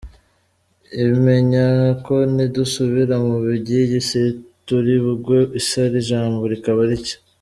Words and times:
Imenya 1.05 1.65
ko 2.05 2.15
nidusubira 2.35 3.15
mu 3.25 3.35
by’iyi 3.59 3.99
si 4.09 4.21
turi 4.65 4.93
bugwe 5.03 5.37
isari, 5.59 5.95
ijambo 6.03 6.41
rikaba 6.53 6.81
rike. 6.89 7.15